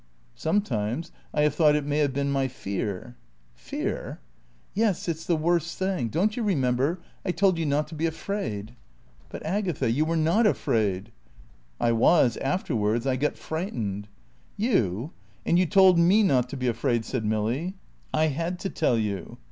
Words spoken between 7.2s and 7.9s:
I told you not